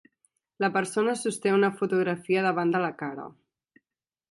La 0.63 0.69
persona 0.77 1.13
sosté 1.19 1.51
una 1.57 1.69
fotografia 1.83 2.45
davant 2.49 2.75
de 2.77 2.83
la 2.87 2.91
cara. 3.05 3.29